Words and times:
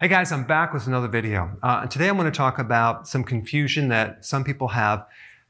Hey 0.00 0.06
guys, 0.06 0.30
I'm 0.30 0.44
back 0.44 0.72
with 0.72 0.86
another 0.86 1.08
video. 1.08 1.50
Uh, 1.60 1.84
today 1.88 2.08
I'm 2.08 2.16
going 2.16 2.30
to 2.30 2.36
talk 2.36 2.60
about 2.60 3.08
some 3.08 3.24
confusion 3.24 3.88
that 3.88 4.24
some 4.24 4.44
people 4.44 4.68
have 4.68 5.00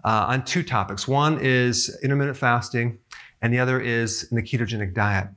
uh, 0.04 0.24
on 0.26 0.42
two 0.42 0.62
topics. 0.62 1.06
One 1.06 1.38
is 1.38 1.94
intermittent 2.02 2.38
fasting, 2.38 2.98
and 3.42 3.52
the 3.52 3.58
other 3.58 3.78
is 3.78 4.26
the 4.30 4.40
ketogenic 4.40 4.94
diet. 4.94 5.28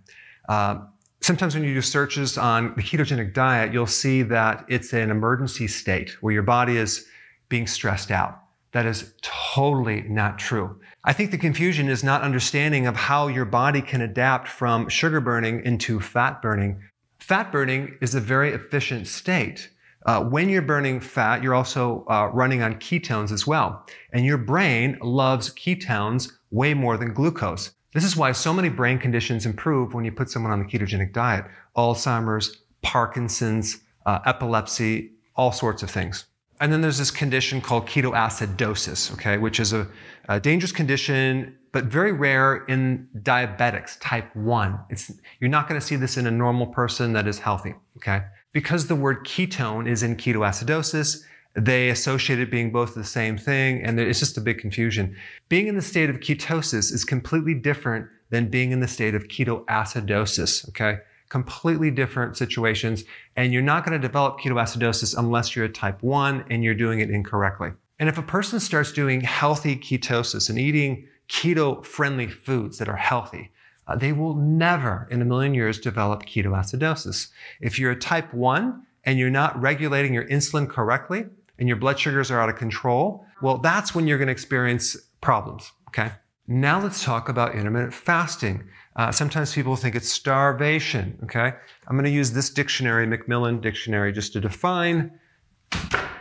Uh, 0.47 0.83
sometimes 1.19 1.55
when 1.55 1.65
you 1.65 1.73
do 1.73 1.81
searches 1.81 2.37
on 2.37 2.73
the 2.77 2.81
ketogenic 2.81 3.33
diet, 3.33 3.73
you'll 3.73 3.85
see 3.85 4.21
that 4.21 4.63
it's 4.69 4.93
an 4.93 5.11
emergency 5.11 5.67
state 5.67 6.11
where 6.21 6.33
your 6.33 6.43
body 6.43 6.77
is 6.77 7.05
being 7.49 7.67
stressed 7.67 8.11
out. 8.11 8.39
That 8.71 8.85
is 8.85 9.13
totally 9.21 10.03
not 10.03 10.39
true. 10.39 10.79
I 11.03 11.11
think 11.11 11.31
the 11.31 11.37
confusion 11.37 11.89
is 11.89 12.01
not 12.01 12.21
understanding 12.21 12.87
of 12.87 12.95
how 12.95 13.27
your 13.27 13.43
body 13.43 13.81
can 13.81 13.99
adapt 13.99 14.47
from 14.47 14.87
sugar 14.87 15.19
burning 15.19 15.65
into 15.65 15.99
fat 15.99 16.41
burning 16.41 16.81
Fat 17.31 17.49
burning 17.49 17.95
is 18.01 18.13
a 18.13 18.19
very 18.19 18.51
efficient 18.51 19.07
state. 19.07 19.69
Uh, 20.05 20.21
when 20.21 20.49
you're 20.49 20.61
burning 20.61 20.99
fat, 20.99 21.41
you're 21.41 21.53
also 21.53 22.03
uh, 22.09 22.29
running 22.33 22.61
on 22.61 22.75
ketones 22.75 23.31
as 23.31 23.47
well. 23.47 23.87
And 24.11 24.25
your 24.25 24.37
brain 24.37 24.97
loves 25.01 25.49
ketones 25.53 26.29
way 26.49 26.73
more 26.73 26.97
than 26.97 27.13
glucose. 27.13 27.71
This 27.93 28.03
is 28.03 28.17
why 28.17 28.33
so 28.33 28.53
many 28.53 28.67
brain 28.67 28.99
conditions 28.99 29.45
improve 29.45 29.93
when 29.93 30.03
you 30.03 30.11
put 30.11 30.29
someone 30.29 30.51
on 30.51 30.59
the 30.59 30.65
ketogenic 30.65 31.13
diet. 31.13 31.45
Alzheimer's, 31.77 32.57
Parkinson's, 32.81 33.79
uh, 34.05 34.19
epilepsy, 34.25 35.11
all 35.37 35.53
sorts 35.53 35.83
of 35.83 35.89
things. 35.89 36.25
And 36.59 36.69
then 36.69 36.81
there's 36.81 36.97
this 36.97 37.11
condition 37.11 37.61
called 37.61 37.87
ketoacidosis, 37.87 39.13
okay, 39.13 39.37
which 39.37 39.61
is 39.61 39.71
a, 39.71 39.87
a 40.27 40.37
dangerous 40.37 40.73
condition 40.73 41.55
but 41.71 41.85
very 41.85 42.11
rare 42.11 42.65
in 42.65 43.07
diabetics, 43.19 43.97
type 44.01 44.35
1. 44.35 44.79
It's, 44.89 45.11
you're 45.39 45.49
not 45.49 45.67
going 45.67 45.79
to 45.79 45.85
see 45.85 45.95
this 45.95 46.17
in 46.17 46.27
a 46.27 46.31
normal 46.31 46.67
person 46.67 47.13
that 47.13 47.27
is 47.27 47.39
healthy, 47.39 47.73
okay? 47.97 48.23
Because 48.51 48.87
the 48.87 48.95
word 48.95 49.25
ketone 49.25 49.87
is 49.87 50.03
in 50.03 50.17
ketoacidosis, 50.17 51.23
they 51.55 51.89
associate 51.89 52.39
it 52.39 52.49
being 52.49 52.71
both 52.71 52.95
the 52.95 53.03
same 53.03 53.37
thing, 53.37 53.83
and 53.83 53.99
it's 53.99 54.19
just 54.19 54.37
a 54.37 54.41
big 54.41 54.59
confusion. 54.59 55.15
Being 55.49 55.67
in 55.67 55.75
the 55.75 55.81
state 55.81 56.09
of 56.09 56.19
ketosis 56.19 56.93
is 56.93 57.03
completely 57.03 57.53
different 57.53 58.07
than 58.29 58.49
being 58.49 58.71
in 58.71 58.79
the 58.79 58.87
state 58.87 59.15
of 59.15 59.27
ketoacidosis, 59.27 60.67
okay? 60.69 60.99
Completely 61.29 61.91
different 61.91 62.35
situations, 62.37 63.05
and 63.35 63.53
you're 63.53 63.61
not 63.61 63.85
going 63.85 63.99
to 63.99 64.07
develop 64.07 64.39
ketoacidosis 64.39 65.17
unless 65.17 65.55
you're 65.55 65.65
a 65.65 65.69
type 65.69 66.03
1 66.03 66.45
and 66.49 66.63
you're 66.63 66.75
doing 66.75 66.99
it 66.99 67.09
incorrectly. 67.09 67.71
And 67.99 68.09
if 68.09 68.17
a 68.17 68.23
person 68.23 68.59
starts 68.59 68.91
doing 68.91 69.21
healthy 69.21 69.75
ketosis 69.75 70.49
and 70.49 70.57
eating 70.57 71.07
keto 71.31 71.83
friendly 71.85 72.27
foods 72.27 72.77
that 72.77 72.89
are 72.89 72.97
healthy, 72.97 73.51
uh, 73.87 73.95
they 73.95 74.11
will 74.11 74.35
never 74.35 75.07
in 75.09 75.21
a 75.21 75.25
million 75.25 75.53
years 75.53 75.79
develop 75.79 76.25
ketoacidosis. 76.25 77.29
If 77.61 77.79
you're 77.79 77.91
a 77.91 77.99
type 77.99 78.33
1 78.33 78.85
and 79.05 79.17
you're 79.17 79.29
not 79.29 79.59
regulating 79.59 80.13
your 80.13 80.25
insulin 80.25 80.69
correctly 80.69 81.25
and 81.57 81.67
your 81.67 81.77
blood 81.77 81.99
sugars 81.99 82.29
are 82.29 82.39
out 82.39 82.49
of 82.49 82.57
control, 82.57 83.25
well, 83.41 83.57
that's 83.57 83.95
when 83.95 84.07
you're 84.07 84.17
going 84.17 84.27
to 84.27 84.33
experience 84.33 84.97
problems. 85.21 85.71
Okay. 85.87 86.11
Now 86.47 86.81
let's 86.81 87.03
talk 87.03 87.29
about 87.29 87.55
intermittent 87.55 87.93
fasting. 87.93 88.63
Uh, 88.97 89.11
sometimes 89.11 89.53
people 89.53 89.75
think 89.75 89.95
it's 89.95 90.09
starvation. 90.09 91.17
Okay. 91.23 91.53
I'm 91.87 91.95
going 91.95 92.05
to 92.05 92.11
use 92.11 92.31
this 92.31 92.49
dictionary, 92.49 93.07
Macmillan 93.07 93.61
Dictionary, 93.61 94.11
just 94.11 94.33
to 94.33 94.41
define 94.41 95.11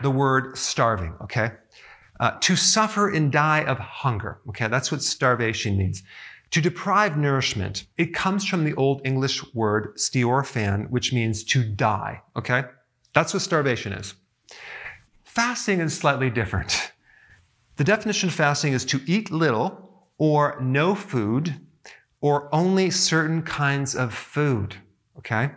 the 0.03 0.11
word 0.11 0.57
starving. 0.57 1.15
Okay. 1.23 1.51
Uh, 2.21 2.33
to 2.41 2.55
suffer 2.55 3.09
and 3.09 3.33
die 3.33 3.65
of 3.65 3.79
hunger. 3.79 4.41
Okay, 4.51 4.69
that's 4.69 4.93
what 4.93 5.03
starvation 5.03 5.79
means. 5.79 6.03
To 6.51 6.61
deprive 6.61 7.17
nourishment, 7.17 7.87
it 7.97 8.13
comes 8.13 8.45
from 8.45 8.65
the 8.65 8.75
Old 8.75 9.01
English 9.07 9.43
word 9.55 9.97
steorfan, 9.97 10.91
which 10.91 11.15
means 11.15 11.43
to 11.45 11.65
die. 11.65 12.21
Okay, 12.37 12.65
that's 13.15 13.33
what 13.33 13.43
starvation 13.43 13.95
is. 13.95 14.15
Fasting 15.25 15.81
is 15.81 15.97
slightly 15.97 16.29
different. 16.29 16.93
The 17.77 17.85
definition 17.85 18.29
of 18.29 18.35
fasting 18.35 18.75
is 18.75 18.85
to 18.87 19.01
eat 19.07 19.31
little 19.31 20.05
or 20.19 20.61
no 20.61 20.95
food 20.95 21.55
or 22.21 22.55
only 22.55 22.91
certain 22.91 23.41
kinds 23.41 23.95
of 23.95 24.13
food. 24.13 24.77
Okay? 25.17 25.53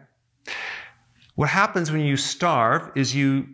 What 1.35 1.49
happens 1.49 1.91
when 1.91 2.01
you 2.01 2.15
starve 2.15 2.91
is 2.95 3.13
you 3.13 3.47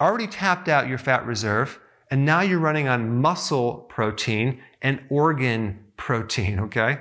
already 0.00 0.26
tapped 0.26 0.70
out 0.70 0.88
your 0.88 0.96
fat 0.96 1.26
reserve 1.26 1.78
and 2.14 2.24
now 2.24 2.42
you're 2.42 2.60
running 2.60 2.86
on 2.86 3.20
muscle 3.20 3.86
protein 3.88 4.62
and 4.82 5.02
organ 5.10 5.84
protein, 5.96 6.60
okay? 6.60 7.00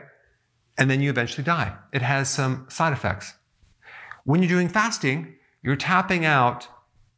And 0.80 0.90
then 0.90 1.02
you 1.02 1.12
eventually 1.12 1.44
die. 1.44 1.72
It 1.92 2.02
has 2.02 2.32
some 2.32 2.66
side 2.68 2.94
effects. 2.94 3.32
When 4.24 4.42
you're 4.42 4.50
doing 4.50 4.70
fasting, 4.70 5.36
you're 5.62 5.76
tapping 5.76 6.26
out 6.26 6.68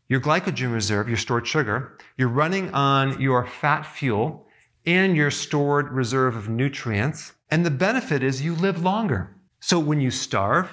your 0.10 0.20
glycogen 0.20 0.74
reserve, 0.74 1.08
your 1.08 1.16
stored 1.16 1.48
sugar. 1.48 1.98
You're 2.18 2.28
running 2.28 2.70
on 2.74 3.22
your 3.22 3.48
fat 3.48 3.86
fuel 3.86 4.46
and 4.86 5.16
your 5.16 5.32
stored 5.32 5.90
reserve 5.90 6.36
of 6.36 6.50
nutrients. 6.50 7.32
And 7.50 7.66
the 7.66 7.72
benefit 7.72 8.24
is 8.24 8.42
you 8.42 8.56
live 8.56 8.84
longer. 8.84 9.38
So 9.62 9.80
when 9.80 10.02
you 10.02 10.12
starve, 10.12 10.70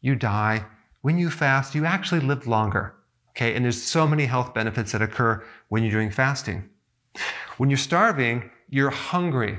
you 0.00 0.14
die. 0.14 0.64
When 1.02 1.18
you 1.18 1.28
fast, 1.28 1.74
you 1.74 1.84
actually 1.84 2.22
live 2.22 2.46
longer. 2.46 2.94
Okay, 3.34 3.54
and 3.54 3.64
there's 3.64 3.82
so 3.82 4.06
many 4.06 4.26
health 4.26 4.52
benefits 4.52 4.92
that 4.92 5.02
occur 5.02 5.42
when 5.68 5.82
you're 5.82 5.92
doing 5.92 6.10
fasting. 6.10 6.68
When 7.56 7.70
you're 7.70 7.78
starving, 7.78 8.50
you're 8.68 8.90
hungry. 8.90 9.58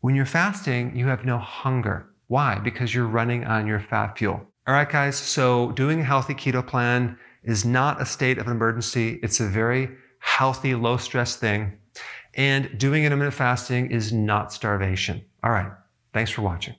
When 0.00 0.14
you're 0.14 0.26
fasting, 0.26 0.96
you 0.96 1.06
have 1.06 1.24
no 1.24 1.38
hunger. 1.38 2.08
Why? 2.28 2.58
Because 2.58 2.94
you're 2.94 3.06
running 3.06 3.44
on 3.44 3.66
your 3.66 3.80
fat 3.80 4.16
fuel. 4.16 4.40
All 4.66 4.74
right, 4.74 4.88
guys, 4.88 5.16
so 5.16 5.72
doing 5.72 6.00
a 6.00 6.04
healthy 6.04 6.34
keto 6.34 6.66
plan 6.66 7.18
is 7.42 7.64
not 7.64 8.00
a 8.00 8.06
state 8.06 8.38
of 8.38 8.48
emergency. 8.48 9.18
It's 9.22 9.40
a 9.40 9.46
very 9.46 9.90
healthy, 10.18 10.74
low 10.74 10.96
stress 10.96 11.36
thing. 11.36 11.78
And 12.34 12.78
doing 12.78 13.04
intermittent 13.04 13.34
fasting 13.34 13.90
is 13.90 14.12
not 14.12 14.52
starvation. 14.52 15.24
All 15.42 15.50
right. 15.50 15.72
Thanks 16.12 16.30
for 16.30 16.42
watching. 16.42 16.74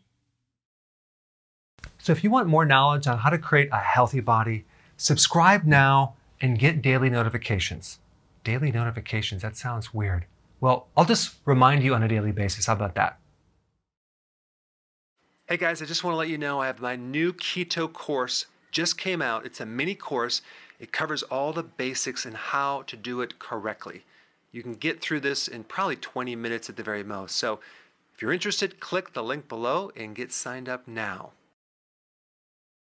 So 1.98 2.12
if 2.12 2.24
you 2.24 2.30
want 2.30 2.48
more 2.48 2.66
knowledge 2.66 3.08
on 3.08 3.18
how 3.18 3.30
to 3.30 3.38
create 3.38 3.70
a 3.72 3.80
healthy 3.80 4.22
body, 4.22 4.66
subscribe 5.00 5.63
now 5.63 6.13
and 6.42 6.60
get 6.60 6.81
daily 6.81 7.10
notifications. 7.10 8.00
Daily 8.44 8.72
notifications, 8.72 9.42
that 9.42 9.57
sounds 9.57 9.94
weird. 9.94 10.25
Well, 10.62 10.88
I'll 10.96 11.06
just 11.06 11.36
remind 11.46 11.84
you 11.84 11.96
on 11.96 12.04
a 12.04 12.07
daily 12.07 12.31
basis. 12.31 12.66
How 12.66 12.74
about 12.74 12.96
that? 12.96 13.18
Hey 15.48 15.57
guys, 15.57 15.81
I 15.81 15.86
just 15.86 16.04
want 16.04 16.13
to 16.13 16.18
let 16.18 16.30
you 16.30 16.38
know 16.38 16.60
I 16.60 16.68
have 16.68 16.80
my 16.80 16.96
new 16.96 17.34
keto 17.34 17.92
course 17.92 18.46
just 18.72 18.98
came 18.98 19.22
out. 19.22 19.46
It's 19.46 19.60
a 19.60 19.66
mini 19.66 19.96
course. 19.96 20.42
It 20.80 20.92
covers 20.92 21.24
all 21.24 21.54
the 21.54 21.63
basics 21.63 22.25
and 22.25 22.36
how 22.36 22.84
to 22.84 22.95
do 22.95 23.22
it 23.22 23.40
correctly. 23.40 24.04
You 24.52 24.62
can 24.62 24.75
get 24.75 25.02
through 25.02 25.22
this 25.22 25.48
in 25.48 25.63
probably 25.63 25.95
20 25.95 26.36
minutes 26.36 26.69
at 26.69 26.75
the 26.75 26.84
very 26.84 27.04
most. 27.04 27.36
So 27.36 27.60
if 28.13 28.22
you're 28.22 28.34
interested, 28.34 28.80
click 28.80 29.13
the 29.13 29.24
link 29.24 29.48
below 29.48 29.92
and 29.95 30.16
get 30.16 30.31
signed 30.31 30.69
up 30.69 30.88
now. 30.88 31.31